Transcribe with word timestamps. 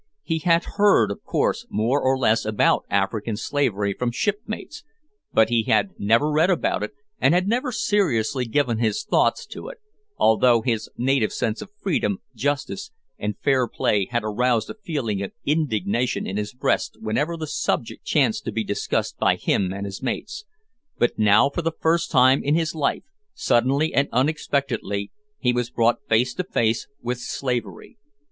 He 0.23 0.39
had 0.39 0.63
heard, 0.79 1.11
of 1.11 1.21
course, 1.23 1.67
more 1.69 2.01
or 2.01 2.17
less 2.17 2.43
about 2.43 2.85
African 2.89 3.37
slavery 3.37 3.93
from 3.93 4.09
shipmates, 4.09 4.83
but 5.31 5.49
he 5.49 5.61
had 5.65 5.91
never 5.99 6.31
read 6.31 6.49
about 6.49 6.81
it, 6.81 6.93
and 7.19 7.35
had 7.35 7.47
never 7.47 7.71
seriously 7.71 8.45
given 8.45 8.79
his 8.79 9.03
thoughts 9.03 9.45
to 9.51 9.67
it, 9.67 9.77
although 10.17 10.63
his 10.63 10.89
native 10.97 11.31
sense 11.31 11.61
of 11.61 11.69
freedom, 11.83 12.17
justice, 12.33 12.89
and 13.19 13.37
fair 13.43 13.67
play 13.67 14.07
had 14.09 14.23
roused 14.23 14.71
a 14.71 14.73
feeling 14.73 15.21
of 15.21 15.33
indignation 15.45 16.25
in 16.25 16.35
his 16.35 16.51
breast 16.55 16.97
whenever 16.99 17.37
the 17.37 17.45
subject 17.45 18.03
chanced 18.03 18.43
to 18.45 18.51
be 18.51 18.63
discussed 18.63 19.19
by 19.19 19.35
him 19.35 19.71
and 19.71 19.85
his 19.85 20.01
mates. 20.01 20.45
But 20.97 21.19
now, 21.19 21.47
for 21.51 21.61
the 21.61 21.73
first 21.79 22.09
time 22.09 22.43
in 22.43 22.55
his 22.55 22.73
life, 22.73 23.03
suddenly 23.35 23.93
and 23.93 24.09
unexpectedly, 24.11 25.11
he 25.37 25.53
was 25.53 25.69
brought 25.69 25.99
face 26.09 26.33
to 26.33 26.43
face 26.43 26.87
with 27.03 27.19
slavery. 27.19 27.97